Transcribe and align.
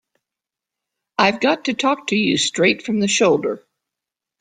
I've 1.19 1.39
got 1.39 1.65
to 1.65 1.75
talk 1.75 2.07
to 2.07 2.15
you 2.15 2.35
straight 2.37 2.81
from 2.83 2.99
the 2.99 3.07
shoulder. 3.07 3.63